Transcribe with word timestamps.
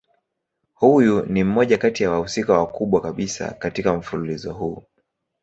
Huyu 0.73 1.25
ni 1.25 1.43
mmoja 1.43 1.77
kati 1.77 2.03
ya 2.03 2.11
wahusika 2.11 2.53
wakubwa 2.57 3.01
kabisa 3.01 3.51
katika 3.53 3.93
mfululizo 3.93 4.53
huu. 4.53 4.83